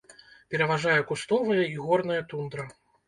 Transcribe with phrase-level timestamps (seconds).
[0.53, 2.67] Пераважае кустовая і горная тундра.